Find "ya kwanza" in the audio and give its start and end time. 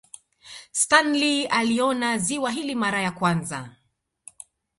3.01-3.75